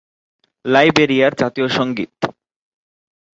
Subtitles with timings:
[0.65, 2.19] লাইবেরিয়ার জাতীয় সঙ্গীত।